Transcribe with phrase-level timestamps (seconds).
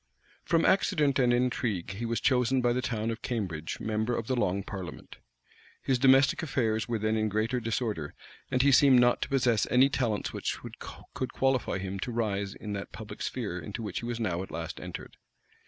[0.43, 4.35] From accident and intrigue he was chosen by the town of Cambridge member of the
[4.35, 5.17] long parliament.
[5.79, 8.15] His domestic affairs were then in greater disorder;
[8.49, 10.57] and he seemed not to possess any talents which
[11.13, 14.49] could qualify him to rise in that public sphere into which he was now at
[14.49, 15.17] last entered.